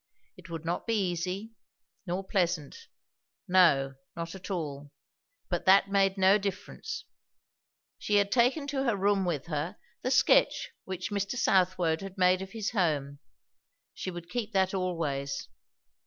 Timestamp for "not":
0.65-0.87, 4.15-4.33